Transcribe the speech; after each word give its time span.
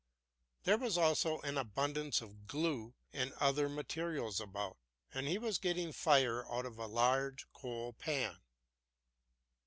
There 0.63 0.79
was 0.79 0.97
also 0.97 1.41
an 1.41 1.59
abundance 1.59 2.21
of 2.21 2.47
glue 2.47 2.95
and 3.13 3.33
other 3.33 3.69
materials 3.69 4.41
about, 4.41 4.77
and 5.13 5.27
he 5.27 5.37
was 5.37 5.59
getting 5.59 5.91
fire 5.91 6.43
out 6.51 6.65
of 6.65 6.79
a 6.79 6.87
large 6.87 7.45
coal 7.53 7.93
pan. 7.93 8.39